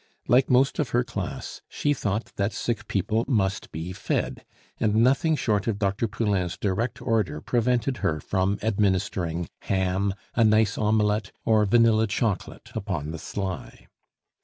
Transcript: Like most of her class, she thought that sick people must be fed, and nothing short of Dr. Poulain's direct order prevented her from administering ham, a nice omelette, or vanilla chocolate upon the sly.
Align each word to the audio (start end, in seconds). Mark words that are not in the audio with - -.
Like 0.27 0.49
most 0.49 0.79
of 0.79 0.89
her 0.89 1.03
class, 1.03 1.61
she 1.69 1.93
thought 1.93 2.31
that 2.35 2.53
sick 2.53 2.87
people 2.87 3.23
must 3.27 3.71
be 3.71 3.93
fed, 3.93 4.43
and 4.79 4.95
nothing 4.95 5.35
short 5.35 5.67
of 5.67 5.77
Dr. 5.77 6.07
Poulain's 6.07 6.57
direct 6.57 7.03
order 7.03 7.39
prevented 7.39 7.97
her 7.97 8.19
from 8.19 8.57
administering 8.63 9.47
ham, 9.59 10.15
a 10.33 10.43
nice 10.43 10.75
omelette, 10.75 11.31
or 11.45 11.65
vanilla 11.65 12.07
chocolate 12.07 12.71
upon 12.73 13.11
the 13.11 13.19
sly. 13.19 13.85